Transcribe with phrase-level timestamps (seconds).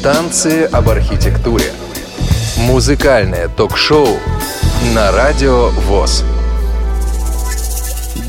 [0.00, 1.72] Танцы об архитектуре.
[2.68, 4.06] Музыкальное ток-шоу
[4.94, 6.24] на радио ВОЗ.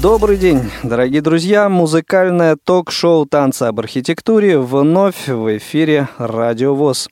[0.02, 1.70] Добрый день, дорогие друзья!
[1.70, 7.08] Музыкальное ток-шоу «Танцы об архитектуре» вновь в эфире «Радио ВОЗ».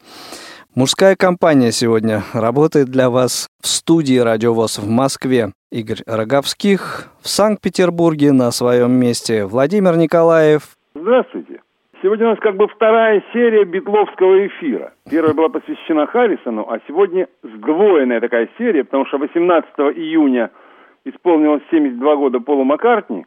[0.73, 5.53] Мужская компания сегодня работает для вас в студии «Радио ВОЗ» в Москве.
[5.71, 9.45] Игорь Роговских в Санкт-Петербурге на своем месте.
[9.45, 10.77] Владимир Николаев.
[10.95, 11.61] Здравствуйте.
[12.01, 14.93] Сегодня у нас как бы вторая серия битловского эфира.
[15.09, 20.51] Первая была посвящена Харрисону, а сегодня сдвоенная такая серия, потому что 18 июня
[21.05, 23.25] исполнилось 72 года Полу Маккартни,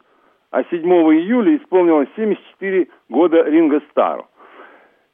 [0.51, 4.27] а 7 июля исполнилось 74 года Ринго Стару.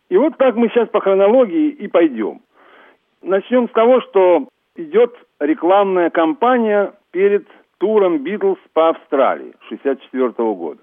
[0.10, 2.42] И вот так мы сейчас по хронологии и пойдем.
[3.24, 7.48] Начнем с того, что идет рекламная кампания перед
[7.80, 10.80] туром Битлз по Австралии 64 года.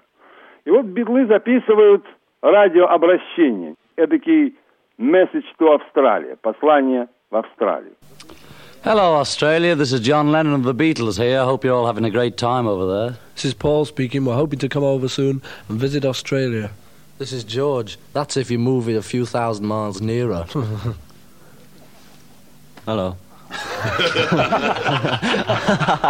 [0.65, 2.03] И вот Битлы записывают
[2.44, 4.54] радиообращение, эдакий
[4.98, 7.92] message to Australia, послание в Австралию.
[8.82, 9.74] Hello, Australia.
[9.74, 11.40] This is John Lennon of the Beatles here.
[11.40, 13.16] I hope you're all having a great time over there.
[13.34, 14.24] This is Paul speaking.
[14.24, 16.70] We're hoping to come over soon and visit Australia.
[17.18, 17.98] This is George.
[18.14, 20.46] That's if you move it a few thousand miles nearer.
[22.86, 23.16] Hello.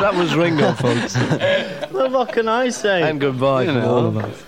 [0.01, 1.17] that was Ringo, folks.
[1.91, 3.03] well, what can I say?
[3.03, 3.91] And goodbye You from know.
[3.97, 4.45] all of us.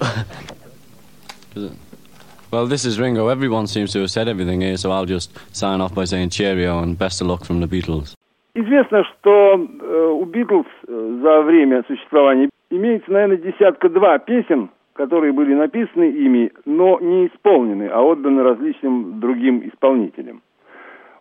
[2.49, 3.27] Well, this is Ringo.
[3.27, 6.79] Everyone seems to have said everything here, so I'll just sign off by saying cheerio
[6.79, 8.15] and best of luck from the Beatles.
[8.55, 15.53] Известно, что э, у Битлз э, за время существования имеется, наверное, десятка-два песен, которые были
[15.53, 20.41] написаны ими, но не исполнены, а отданы различным другим исполнителям.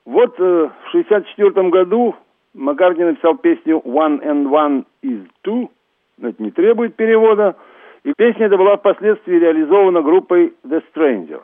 [0.07, 2.14] Вот э, в 1964 году
[2.55, 5.69] Маккартни написал песню «One and One is Two»,
[6.23, 7.57] это не требует перевода,
[8.07, 11.43] и песня эта была впоследствии реализована группой The Strangers.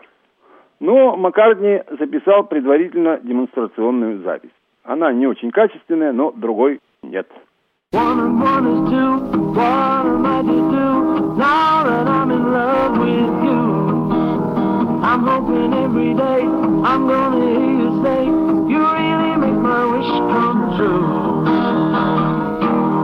[0.78, 4.52] Но Маккартни записал предварительно демонстрационную запись.
[4.84, 7.26] Она не очень качественная, но другой нет.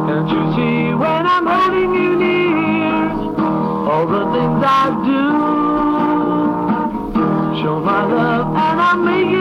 [0.09, 2.18] Can't you see when I'm holding you
[3.99, 5.23] all the things I do?
[7.61, 9.38] Show my love and I'm making it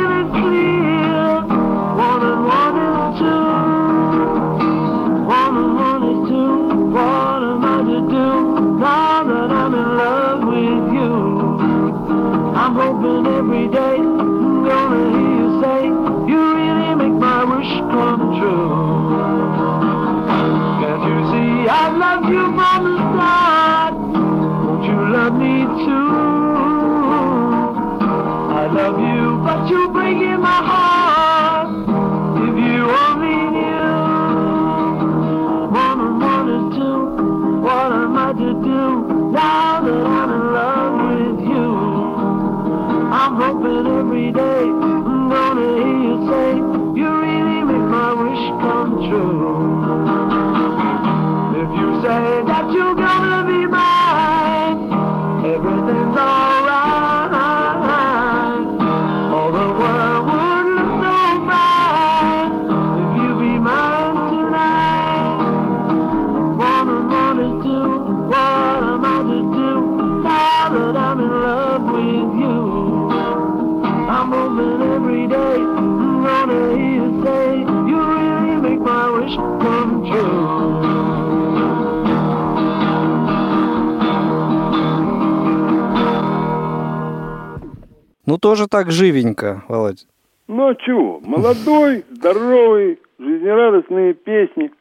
[88.57, 90.07] тоже так живенько, Володь.
[90.47, 91.21] Ну а чего?
[91.23, 94.71] Молодой, здоровый, жизнерадостные песни.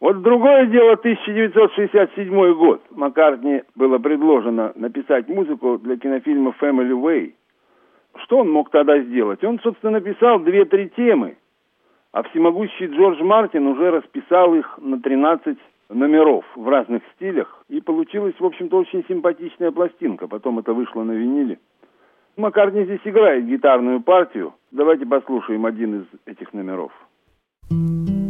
[0.00, 2.82] Вот другое дело 1967 год.
[2.90, 7.32] Маккартни было предложено написать музыку для кинофильма Family Way.
[8.24, 9.42] Что он мог тогда сделать?
[9.42, 11.36] Он, собственно, написал две-три темы,
[12.12, 15.56] а всемогущий Джордж Мартин уже расписал их на 13
[15.88, 20.28] номеров в разных стилях, и получилась, в общем-то, очень симпатичная пластинка.
[20.28, 21.58] Потом это вышло на виниле.
[22.36, 24.54] Маккартни здесь играет гитарную партию.
[24.70, 26.92] Давайте послушаем один из этих номеров.
[27.70, 28.21] One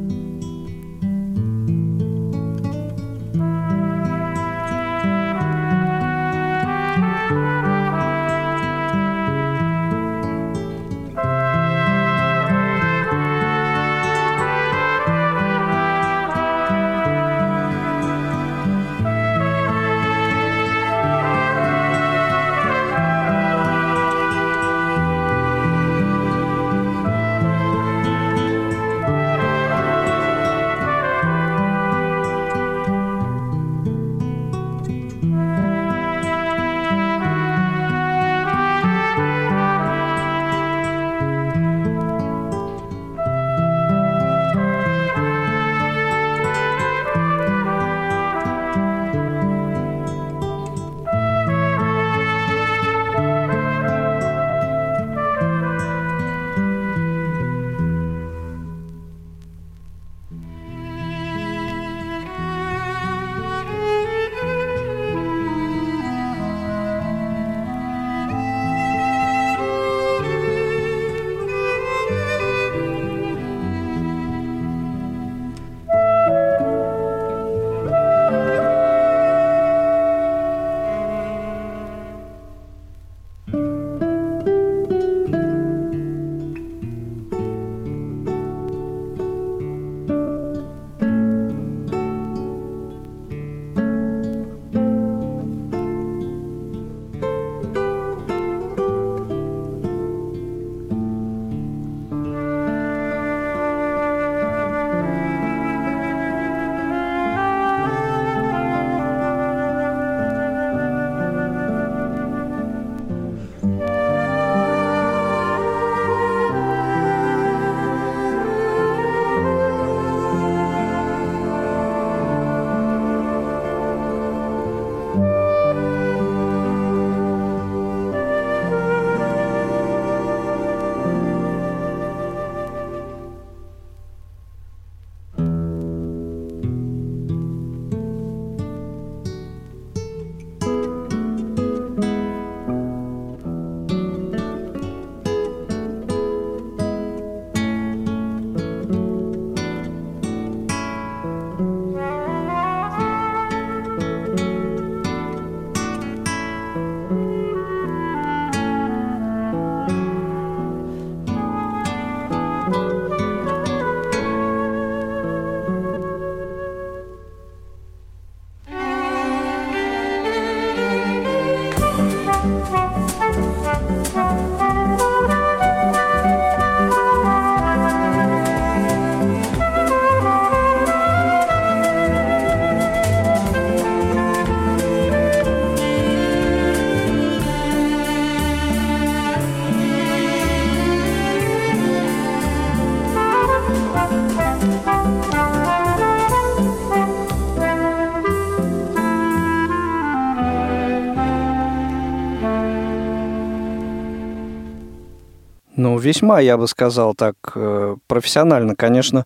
[205.83, 208.77] Ну, весьма, я бы сказал так, э, профессионально.
[208.77, 209.25] Конечно,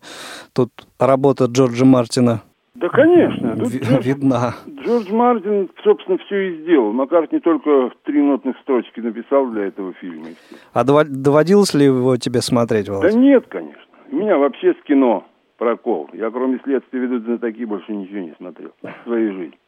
[0.55, 0.69] тут
[0.99, 2.41] работа Джорджа Мартина
[2.73, 3.55] Да, конечно.
[3.55, 4.55] Тут Джордж, видна.
[4.67, 6.93] Джордж Мартин, собственно, все и сделал.
[6.93, 10.29] Маккартни только три нотных строчки написал для этого фильма.
[10.73, 13.13] А доводилось ли его тебе смотреть, Да Володь?
[13.13, 13.81] нет, конечно.
[14.11, 15.25] У меня вообще с кино
[15.59, 16.09] прокол.
[16.13, 19.59] Я кроме следствия ведут знатоки больше ничего не смотрел в своей жизни.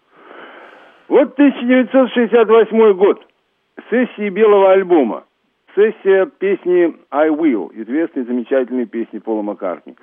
[1.07, 3.23] Вот 1968 год.
[3.91, 5.23] Сессии белого альбома.
[5.75, 9.95] Сессия песни «I Will», известной замечательной песни Пола Маккартни.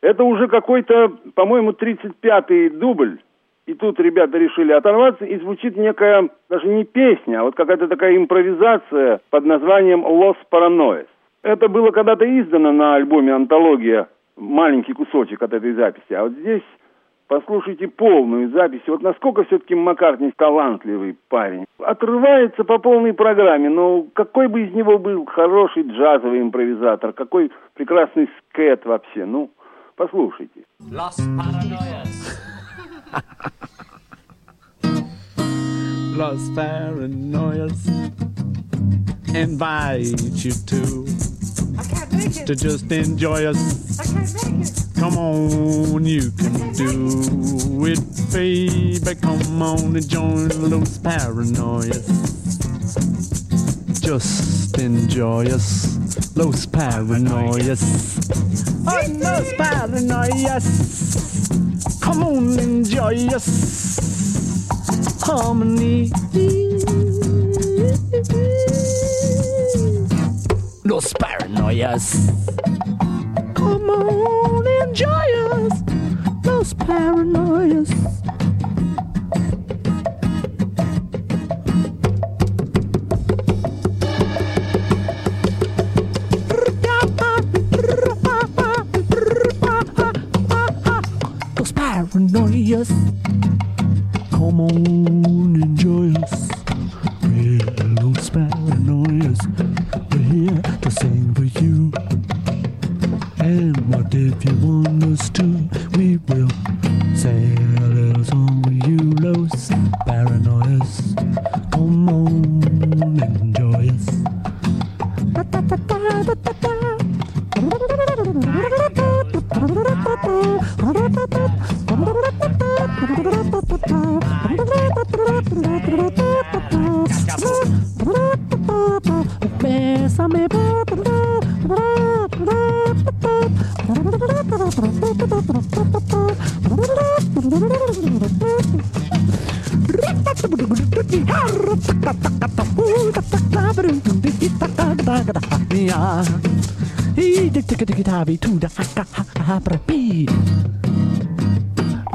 [0.00, 3.18] Это уже какой-то, по-моему, 35-й дубль.
[3.66, 8.16] И тут ребята решили оторваться, и звучит некая, даже не песня, а вот какая-то такая
[8.16, 11.06] импровизация под названием «Los Paranoias».
[11.42, 16.12] Это было когда-то издано на альбоме «Антология», маленький кусочек от этой записи.
[16.12, 16.62] А вот здесь
[17.32, 18.82] послушайте полную запись.
[18.86, 21.64] Вот насколько все-таки Маккартни талантливый парень.
[21.78, 28.28] Отрывается по полной программе, но какой бы из него был хороший джазовый импровизатор, какой прекрасный
[28.50, 29.24] скет вообще.
[29.24, 29.50] Ну,
[29.96, 30.64] послушайте.
[30.90, 32.38] Los Paranoias.
[36.14, 37.88] Los Paranoias
[39.34, 41.31] invite you to
[42.46, 43.58] to just enjoy us.
[44.98, 48.00] Come on, you can do it,
[48.32, 49.14] baby.
[49.20, 52.06] Come on and join Los Paranoias.
[54.00, 57.82] Just enjoy us, Los Paranoias.
[58.86, 60.66] Oh, Los Paranoias.
[62.00, 64.12] Come on, enjoy us.
[65.22, 66.10] Harmony.
[70.92, 72.30] Los Paranoias.
[73.54, 75.08] Come on, enjoy
[75.50, 75.82] us.
[76.44, 78.21] Los Paranoias.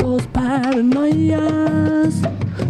[0.08, 2.22] Los paranoias,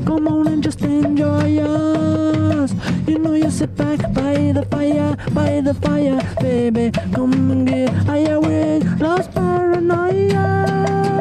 [0.05, 2.73] come on and just enjoy us.
[3.05, 6.91] You know you sit back by the fire, by the fire, baby.
[7.13, 11.16] Come and get higher with los paranoias.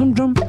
[0.00, 0.39] syndrome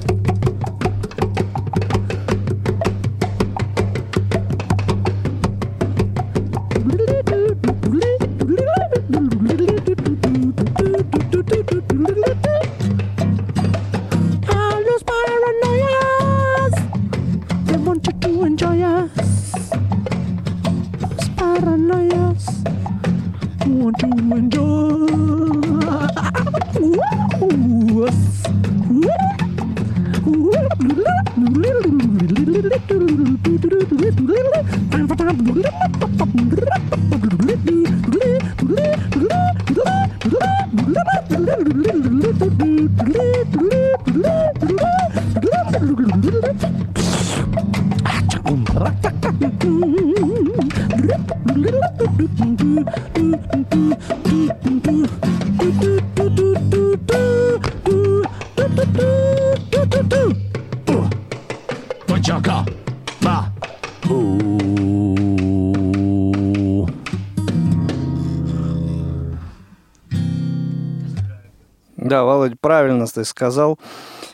[72.11, 73.79] Да, Володь, правильно ты сказал.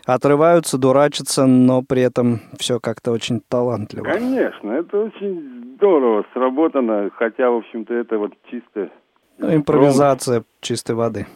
[0.08, 4.06] Отрываются, дурачатся, но при этом все как-то очень талантливо.
[4.06, 8.90] Конечно, это очень здорово сработано, хотя, в общем-то, это вот чисто...
[9.38, 11.28] Ну, импровизация чистой воды.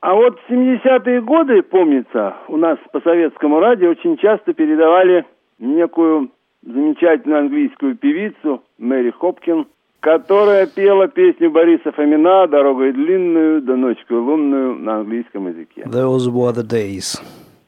[0.00, 5.26] А вот в 70-е годы, помнится, у нас по советскому радио очень часто передавали
[5.58, 6.30] некую
[6.62, 9.66] замечательную английскую певицу Мэри Хопкин,
[10.00, 15.82] которая пела песню Бориса Фомина «Дорогой длинную, да ночью лунную» на английском языке.
[15.84, 17.20] Those were the days.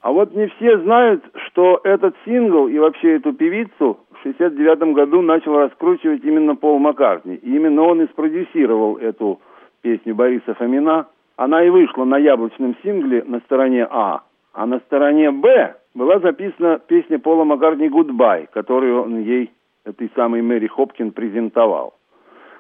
[0.03, 5.23] А вот не все знают, что этот сингл и вообще эту певицу в 69 году
[5.23, 7.37] начал раскручивать именно Пол Маккартни.
[7.37, 9.41] И именно он и спродюсировал эту
[9.81, 11.07] песню Бориса Фомина.
[11.37, 14.23] Она и вышла на яблочном сингле на стороне А.
[14.53, 19.53] А на стороне Б была записана песня Пола Маккартни «Goodbye», которую он ей,
[19.85, 21.95] этой самой Мэри Хопкин, презентовал.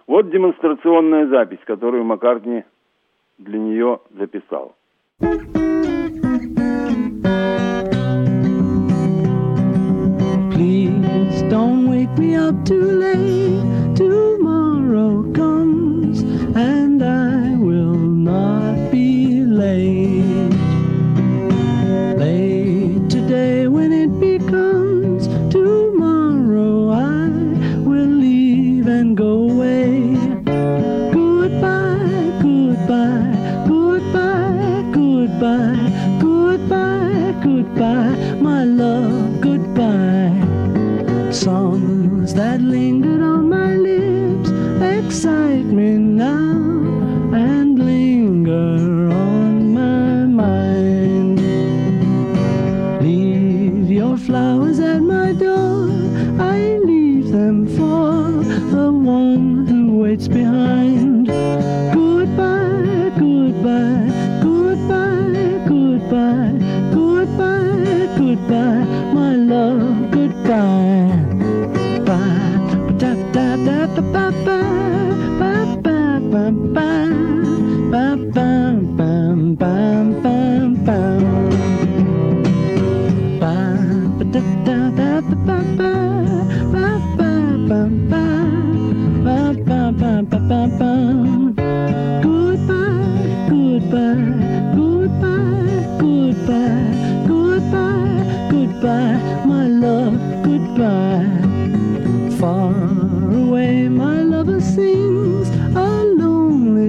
[0.06, 2.62] Вот демонстрационная запись, которую Маккартни
[3.38, 4.74] для нее записал.
[5.20, 5.62] Please
[11.48, 13.96] don't wake me up too late.
[13.96, 14.11] Tomorrow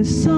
[0.04, 0.33] So.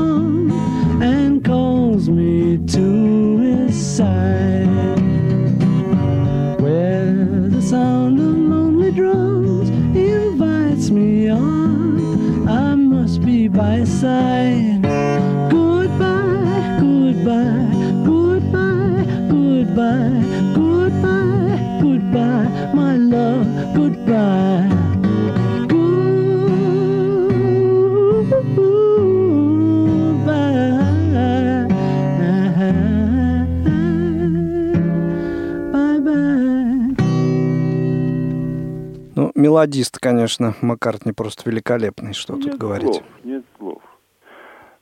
[40.27, 42.95] Конечно, Маккартни просто великолепный, что тут нет говорить.
[42.95, 43.83] слов, нет слов.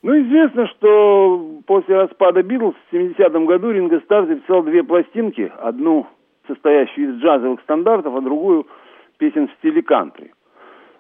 [0.02, 5.52] Ну, известно, что после распада Битлз в 70-м году Ринго Старр записал две пластинки.
[5.58, 6.06] Одну,
[6.46, 8.66] состоящую из джазовых стандартов, а другую
[9.18, 10.32] песен в стиле кантри.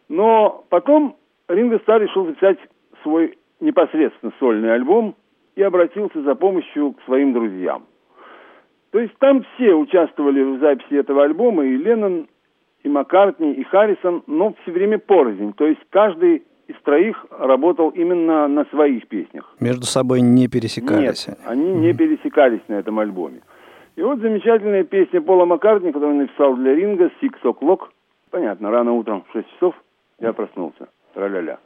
[0.08, 1.16] Но потом
[1.48, 2.58] Ринго Старр решил записать
[3.02, 5.14] свой непосредственно сольный альбом
[5.56, 7.84] и обратился за помощью к своим друзьям.
[8.90, 12.28] То есть там все участвовали в записи этого альбома, и Леннон,
[12.84, 15.52] и Маккартни, и Харрисон, но все время порознь.
[15.54, 19.52] То есть каждый из троих работал именно на своих песнях.
[19.58, 21.62] Между собой не пересекались Нет, они.
[21.70, 23.40] они не пересекались на этом альбоме.
[23.96, 27.88] И вот замечательная песня Пола Маккартни, которую он написал для Ринга, «Six O'Clock».
[28.30, 29.74] Понятно, рано утром, в 6 часов,
[30.20, 30.88] я проснулся.
[31.14, 31.58] Тра-ля-ля.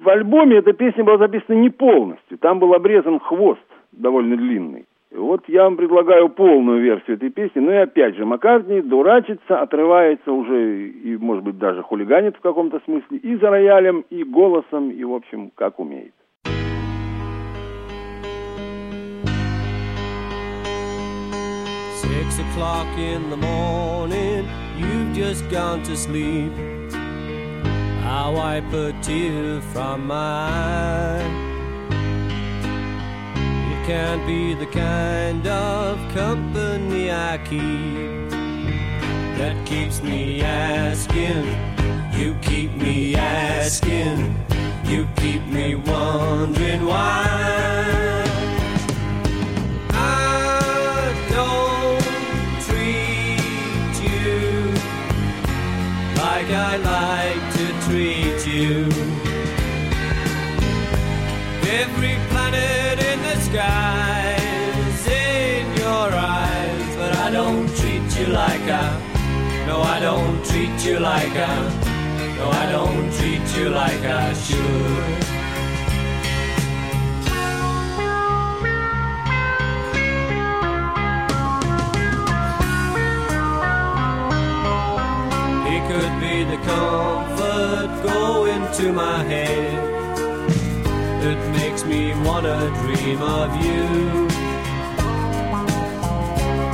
[0.00, 2.38] В альбоме эта песня была записана не полностью.
[2.38, 3.60] Там был обрезан хвост
[3.92, 4.86] довольно длинный.
[5.32, 7.60] Вот я вам предлагаю полную версию этой песни.
[7.60, 12.82] Ну и опять же, Маккартни дурачится, отрывается уже и, может быть, даже хулиганит в каком-то
[12.84, 16.12] смысле и за роялем, и голосом, и, в общем, как умеет.
[21.94, 26.52] Six o'clock in the morning, you've just gone to sleep.
[28.04, 31.51] I wipe a tear from my eye.
[33.86, 38.30] Can't be the kind of company I keep
[39.38, 41.44] that keeps me asking.
[42.12, 44.36] You keep me asking.
[44.84, 48.24] You keep me wondering why.
[49.90, 52.00] I don't
[52.68, 54.72] treat you
[56.22, 59.01] like I like to treat you.
[69.72, 71.56] No, I don't treat you like I.
[72.36, 75.22] No, I don't treat you like I should.
[85.74, 89.78] It could be the comfort going to my head
[91.22, 94.28] that makes me wanna dream of you.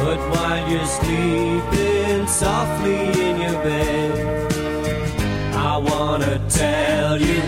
[0.03, 1.98] But while you're sleeping
[2.29, 4.53] softly in your bed,
[5.55, 7.41] I wanna tell you,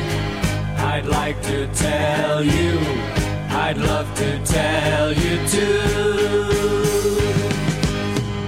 [0.78, 2.78] I'd like to tell you,
[3.50, 6.00] I'd love to tell you too.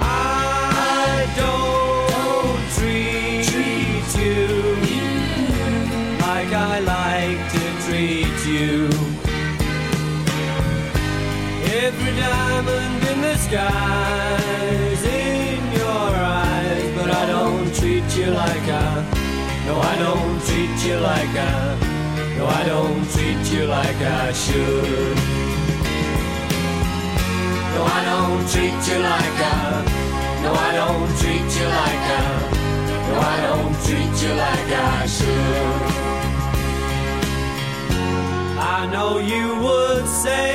[0.00, 0.42] I
[21.02, 21.76] like I.
[22.38, 25.16] No, I don't treat you like I should.
[27.74, 30.02] No, I don't treat you like I.
[30.44, 32.30] No, I don't treat you like I.
[33.08, 35.82] No, I don't treat you like I should.
[38.76, 40.50] I know you would say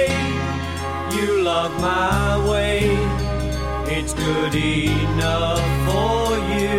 [1.15, 2.79] you love my way.
[3.95, 6.77] It's good enough for you.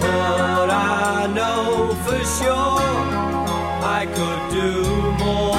[0.00, 2.80] But I know for sure
[3.98, 5.55] I could do more.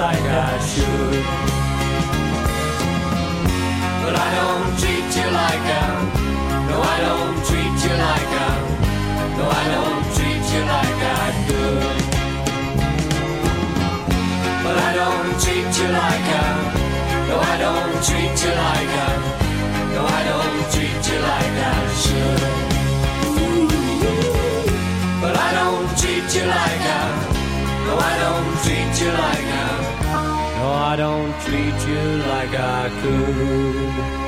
[0.00, 1.24] Like I should.
[4.02, 5.88] But I don't treat you like I.
[6.70, 8.52] No, I don't treat you like I.
[9.38, 11.98] No, I don't treat you like I could.
[14.64, 16.50] But I don't treat you like I.
[17.28, 19.12] No, I don't treat you like I.
[19.94, 22.42] No, I don't treat you like I should.
[25.22, 27.06] But I don't treat you like I.
[27.86, 29.69] No, I don't treat you like I.
[30.92, 34.19] I don't treat you like I could.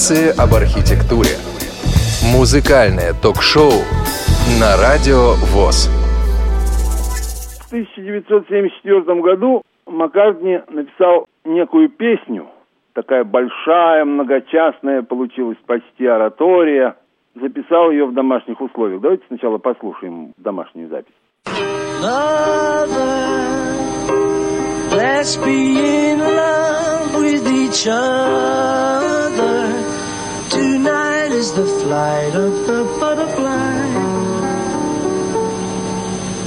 [0.00, 1.36] Танцы об архитектуре.
[2.32, 3.84] Музыкальное ток-шоу
[4.58, 5.90] на Радио ВОЗ.
[7.60, 12.46] В 1974 году Маккартни написал некую песню,
[12.94, 16.96] такая большая, многочастная, получилась почти оратория,
[17.34, 19.02] записал ее в домашних условиях.
[19.02, 21.12] Давайте сначала послушаем домашнюю запись.
[24.92, 29.89] Let's be in love with each other.
[30.50, 33.76] Tonight is the flight of the butterfly.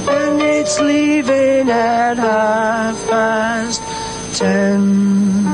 [0.08, 3.80] And it's leaving at half past
[4.38, 5.53] ten.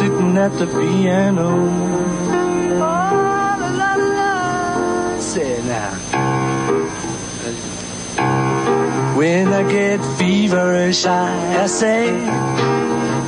[0.00, 1.48] Sitting at the piano.
[1.50, 5.20] Oh, la, la, la.
[5.20, 5.92] Say now.
[9.18, 12.02] When I get feverish, I, I say,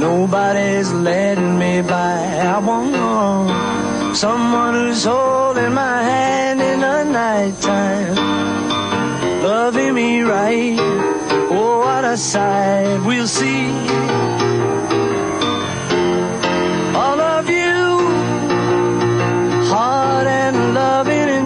[0.01, 2.19] nobody's letting me by.
[2.55, 8.17] I want someone who's holding my hand in the nighttime,
[9.43, 10.79] loving me right.
[11.51, 14.02] Oh, what a sight we'll see.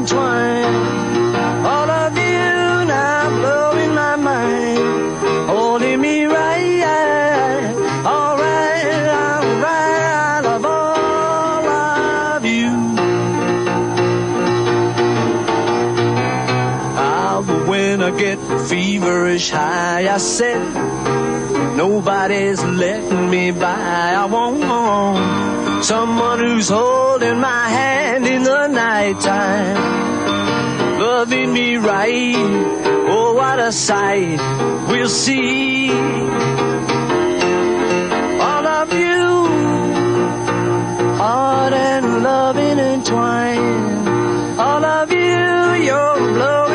[0.07, 1.66] Entwined.
[1.66, 7.75] All of you now blowing my mind, holding me right.
[8.05, 12.71] All right, all right, I love all of you.
[16.99, 18.38] Ah, but when I get
[18.69, 20.62] feverish high, I said,
[21.77, 24.14] nobody's letting me by.
[24.23, 24.66] I want
[25.85, 29.86] someone who's holding my hand in the nighttime
[31.19, 32.37] loving me right.
[33.09, 34.39] Oh, what a sight
[34.91, 35.91] we'll see.
[38.49, 39.25] All of you,
[41.23, 44.09] heart and loving entwined.
[44.61, 46.66] All of you, you're blowing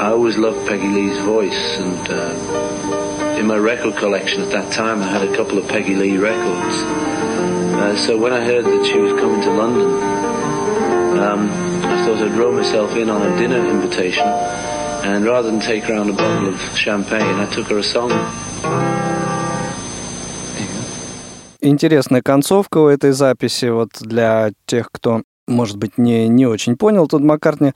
[0.00, 5.02] I always loved Peggy Lee's voice, and uh, in my record collection at that time,
[5.02, 6.76] I had a couple of Peggy Lee records.
[7.76, 9.90] Uh, so when I heard that she was coming to London,
[11.18, 11.50] um,
[11.84, 16.10] I thought I'd roll myself in on a dinner invitation, and rather than take round
[16.10, 18.12] a bottle of champagne, I took her a song.
[21.60, 23.66] Интересная концовка у этой записи.
[23.66, 27.73] Вот для тех, кто, может быть, не, не очень понял, тут Маккартни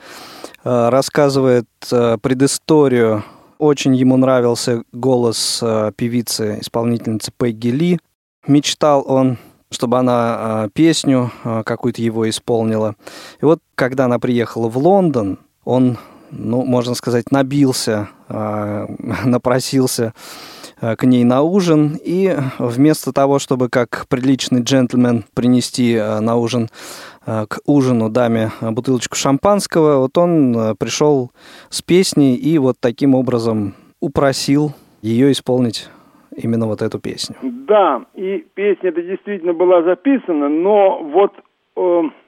[0.63, 3.23] э, рассказывает э, предысторию.
[3.57, 7.99] Очень ему нравился голос э, певицы, исполнительницы Пегги Ли.
[8.47, 9.37] Мечтал он,
[9.71, 12.95] чтобы она песню какую-то его исполнила.
[13.41, 15.97] И вот, когда она приехала в Лондон, он,
[16.29, 20.13] ну, можно сказать, набился, напросился
[20.79, 26.69] к ней на ужин, и вместо того, чтобы как приличный джентльмен принести на ужин
[27.25, 31.31] к ужину даме э, бутылочку шампанского, вот он э, пришел
[31.69, 35.89] с песней и вот таким образом упросил ее исполнить
[36.35, 37.35] именно вот эту песню.
[37.41, 41.41] Да, и песня эта действительно была записана, но вот э,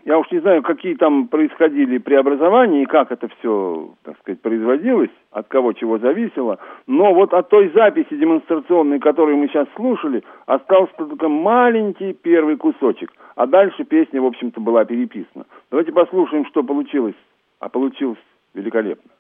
[0.06, 5.10] я уж не знаю, какие там происходили преобразования и как это все, так сказать, производилось,
[5.32, 10.94] от кого чего зависело, но вот от той записи демонстрационной, которую мы сейчас слушали, остался
[10.98, 15.46] только маленький первый кусочек, а дальше песня, в общем-то, была переписана.
[15.72, 17.16] Давайте послушаем, что получилось,
[17.60, 18.20] а получилось
[18.54, 19.12] великолепно.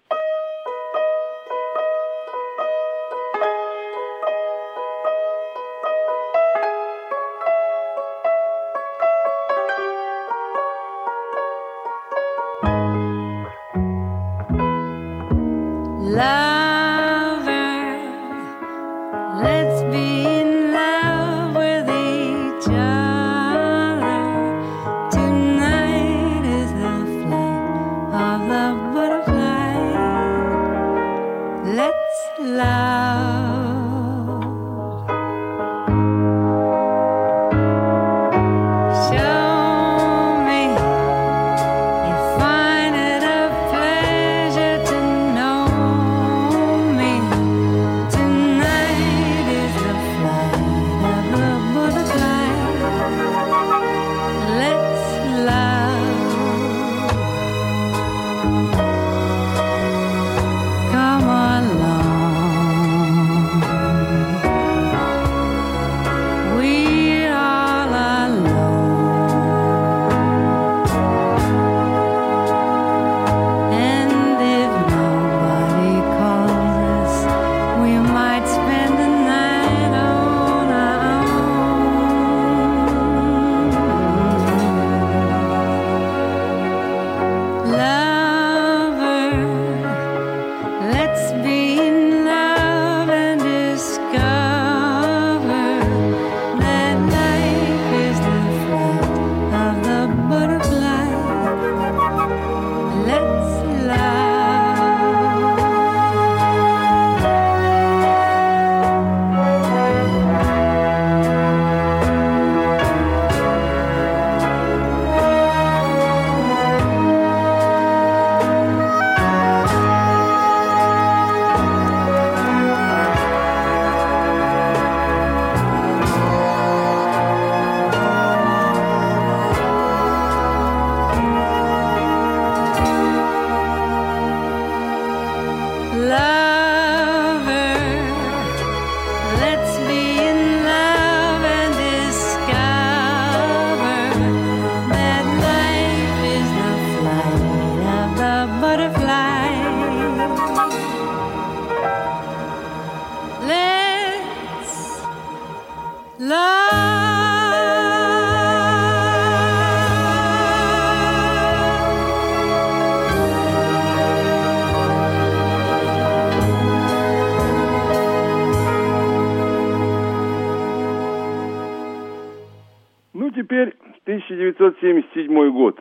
[174.69, 175.79] 1977 год.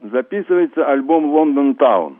[0.00, 2.18] Записывается альбом «Лондон Таун».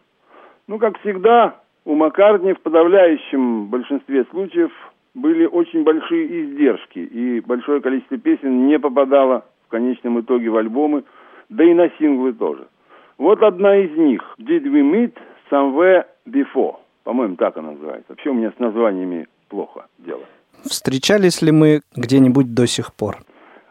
[0.69, 4.71] Ну, как всегда, у Маккартни в подавляющем большинстве случаев
[5.15, 11.05] были очень большие издержки, и большое количество песен не попадало в конечном итоге в альбомы,
[11.49, 12.67] да и на синглы тоже.
[13.19, 15.15] Вот одна из них «Did we meet
[15.51, 18.07] somewhere before?» По-моему, так она называется.
[18.11, 20.23] Вообще у меня с названиями плохо дело.
[20.65, 23.19] Встречались ли мы где-нибудь до сих пор?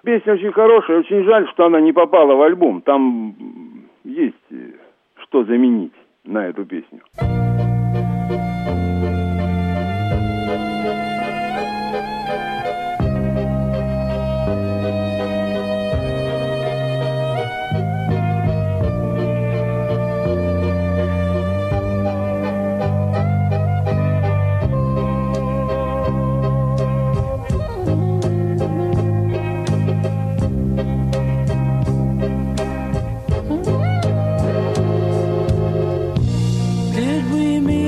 [0.04, 2.82] Песня очень хорошая, очень жаль, что она не попала в альбом.
[2.82, 3.36] Там
[4.04, 4.72] есть э,
[5.22, 5.94] что заменить
[6.26, 7.02] на эту песню.
[37.22, 37.81] did we meet?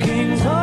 [0.00, 0.55] king's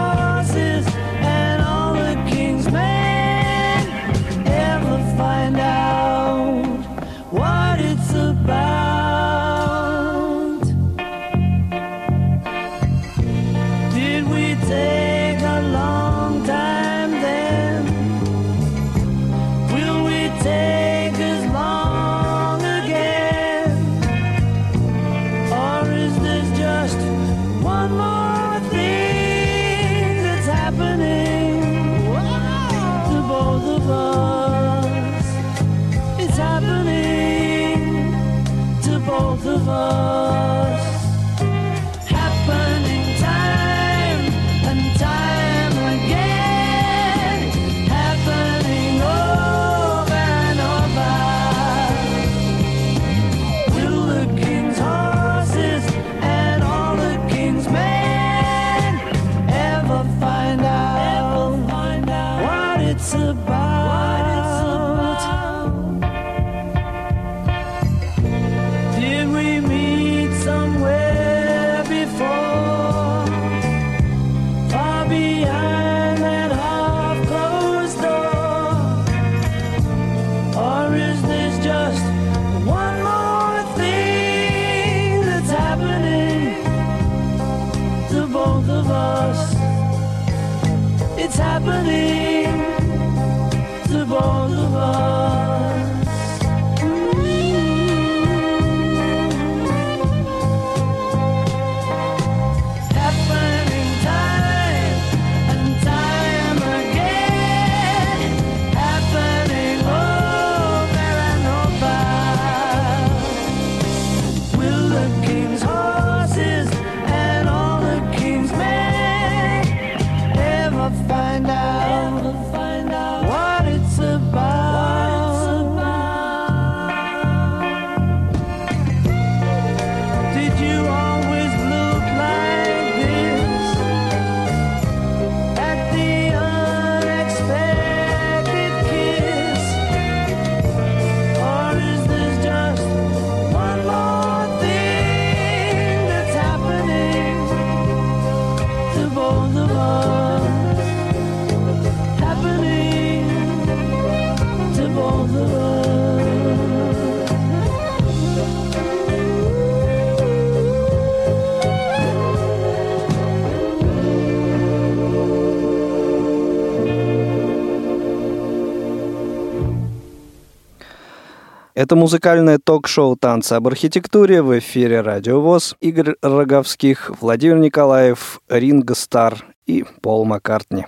[171.84, 175.76] Это музыкальное ток-шоу «Танцы об архитектуре» в эфире Радио ВОЗ.
[175.82, 179.34] Игорь Роговских, Владимир Николаев, Ринго Стар
[179.68, 180.86] и Пол Маккартни.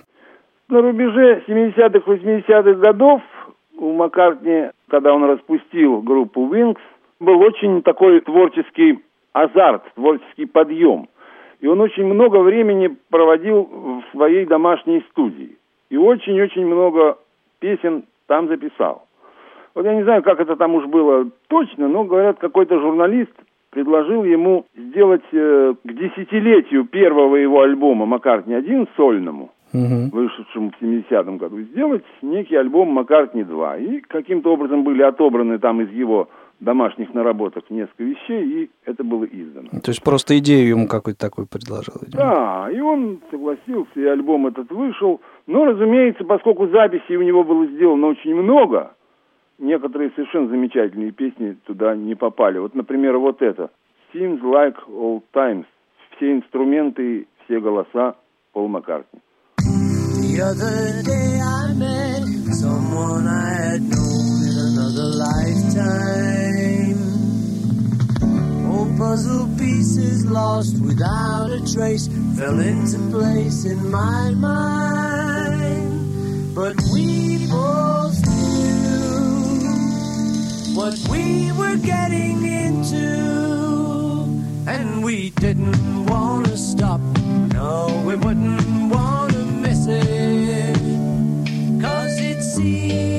[0.69, 3.21] На рубеже 70-х, 80-х годов
[3.77, 6.79] у Маккартни, когда он распустил группу Wings,
[7.19, 8.99] был очень такой творческий
[9.33, 11.09] азарт, творческий подъем.
[11.59, 15.57] И он очень много времени проводил в своей домашней студии.
[15.89, 17.17] И очень-очень много
[17.59, 19.05] песен там записал.
[19.75, 23.33] Вот я не знаю, как это там уж было точно, но, говорят, какой-то журналист
[23.71, 31.59] предложил ему сделать э, к десятилетию первого его альбома «Маккартни-1» сольному, вышедшему в 70-м году,
[31.59, 33.83] сделать некий альбом «Маккартни-2».
[33.83, 36.29] И каким-то образом были отобраны там из его
[36.61, 39.69] домашних наработок несколько вещей, и это было издано.
[39.83, 41.95] То есть просто идею ему какую-то такую предложил.
[42.01, 42.23] видимо.
[42.23, 45.19] Да, и он согласился, и альбом этот вышел.
[45.47, 48.94] Но, разумеется, поскольку записей у него было сделано очень много,
[49.57, 52.57] некоторые совершенно замечательные песни туда не попали.
[52.59, 53.71] Вот, например, вот это.
[54.13, 55.65] Seems like old times.
[56.15, 58.15] Все инструменты, все голоса
[58.53, 59.19] Пол Маккартни.
[68.97, 75.75] Puzzle pieces lost without a trace fell into place in my mind.
[76.55, 78.24] But we both
[80.75, 83.07] what we were getting into,
[84.67, 86.99] and we didn't want to stop.
[87.53, 90.75] No, we wouldn't want to miss it.
[91.81, 93.14] Cause it seems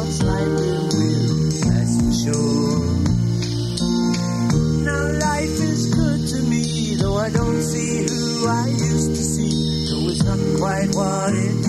[0.00, 2.80] felt slightly weird, that's for sure.
[4.84, 9.88] Now life is good to me, though I don't see who I used to see.
[9.90, 11.59] Though it's not quite what it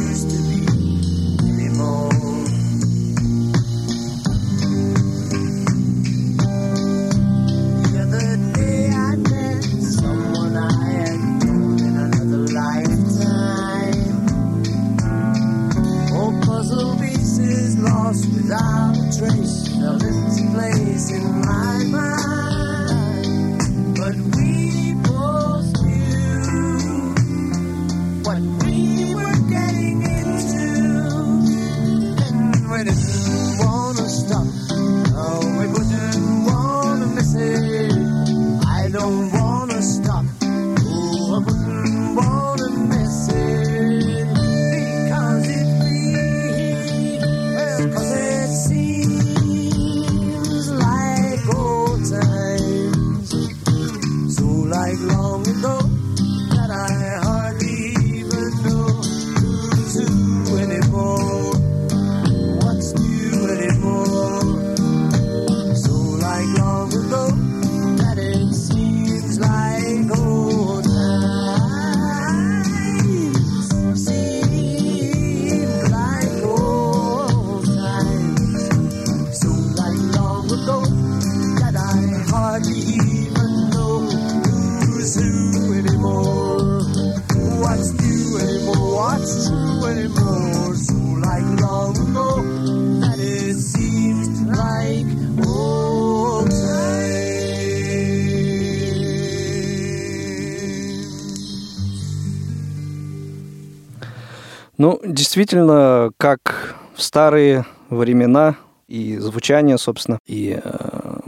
[104.82, 108.56] Ну, действительно, как в старые времена
[108.88, 111.20] и звучание, собственно, и э,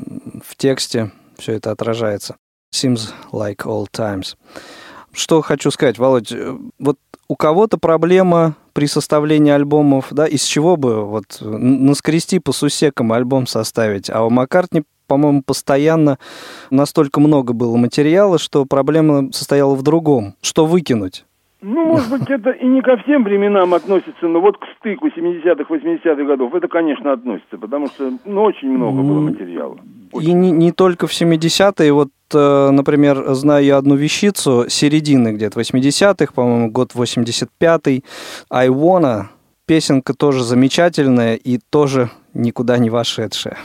[0.44, 2.36] в тексте все это отражается.
[2.74, 4.36] Seems like old times.
[5.12, 10.76] Что хочу сказать, Володь, э, вот у кого-то проблема при составлении альбомов, да, из чего
[10.76, 16.18] бы вот н- наскрести по сусекам альбом составить, а у Маккартни по-моему, постоянно
[16.72, 20.36] настолько много было материала, что проблема состояла в другом.
[20.42, 21.26] Что выкинуть?
[21.64, 25.74] Ну, может быть, это и не ко всем временам относится, но вот к стыку 70-х,
[25.74, 29.78] 80-х годов это, конечно, относится, потому что ну, очень много было материала.
[30.20, 31.94] И не, не только в 70-е.
[31.94, 38.04] Вот, э, например, знаю я одну вещицу середины где-то 80-х, по-моему, год 85-й.
[38.52, 39.24] I Wanna.
[39.66, 43.58] Песенка тоже замечательная и тоже никуда не вошедшая.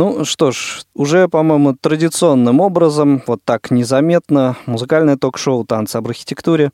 [0.00, 6.70] Ну что ж, уже, по-моему, традиционным образом, вот так незаметно, музыкальное ток-шоу «Танцы об архитектуре»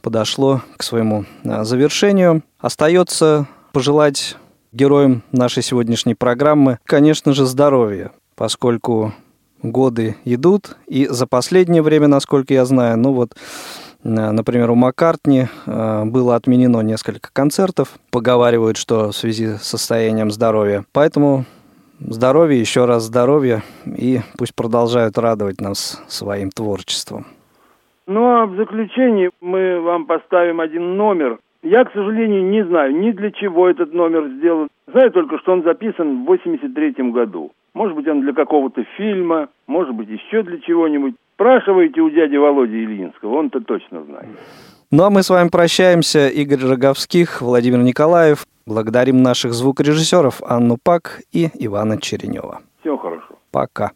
[0.00, 2.42] подошло к своему а, завершению.
[2.58, 4.38] Остается пожелать
[4.72, 9.12] героям нашей сегодняшней программы, конечно же, здоровья, поскольку
[9.62, 13.34] годы идут, и за последнее время, насколько я знаю, ну вот,
[14.04, 20.86] например, у Маккартни а, было отменено несколько концертов, поговаривают, что в связи с состоянием здоровья.
[20.92, 21.44] Поэтому
[22.00, 27.26] здоровья, еще раз здоровья, и пусть продолжают радовать нас своим творчеством.
[28.06, 31.38] Ну а в заключение мы вам поставим один номер.
[31.62, 34.68] Я, к сожалению, не знаю ни для чего этот номер сделан.
[34.86, 37.52] Знаю только, что он записан в 83 году.
[37.72, 41.14] Может быть, он для какого-то фильма, может быть, еще для чего-нибудь.
[41.34, 44.28] Спрашивайте у дяди Володи Ильинского, он-то точно знает.
[44.90, 46.28] Ну а мы с вами прощаемся.
[46.28, 48.46] Игорь Роговских, Владимир Николаев.
[48.66, 52.62] Благодарим наших звукорежиссеров Анну Пак и Ивана Черенева.
[52.80, 53.38] Всего хорошо.
[53.50, 53.92] Пока.